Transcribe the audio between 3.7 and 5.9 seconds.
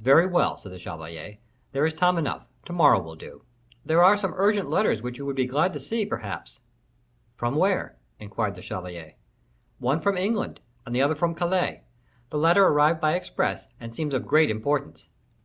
"There are some urgent letters which you would be glad to